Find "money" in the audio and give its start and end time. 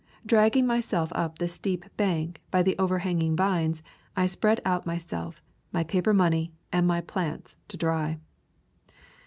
6.11-6.53